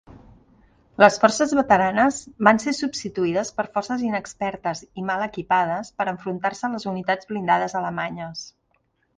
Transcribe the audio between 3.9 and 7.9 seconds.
inexpertes i mal equipades per enfrontar-se a les unitats blindades